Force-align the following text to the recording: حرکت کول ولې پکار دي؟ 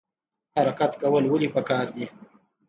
حرکت 0.55 0.91
کول 1.01 1.23
ولې 1.27 1.49
پکار 1.55 1.85
دي؟ 1.95 2.05